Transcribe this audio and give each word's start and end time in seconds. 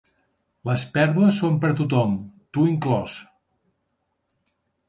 Les 0.69 0.85
pèrdues 0.95 1.37
són 1.43 1.59
per 1.65 1.71
a 1.73 1.77
tothom, 1.83 2.17
tu 2.57 2.67
inclòs. 2.73 3.21